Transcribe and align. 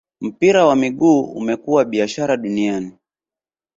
mpira 0.21 0.65
wa 0.65 0.75
miguu 0.75 1.21
umekuwa 1.21 1.85
biashara 1.85 2.37
duaniani 2.37 2.91